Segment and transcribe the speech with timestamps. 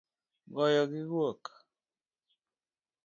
[0.53, 1.43] Goyo gi guok